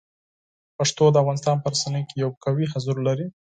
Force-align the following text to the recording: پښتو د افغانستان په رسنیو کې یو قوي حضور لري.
پښتو 0.77 1.05
د 1.11 1.15
افغانستان 1.23 1.55
په 1.59 1.67
رسنیو 1.73 2.07
کې 2.09 2.15
یو 2.23 2.29
قوي 2.43 2.65
حضور 2.73 2.97
لري. 3.07 3.27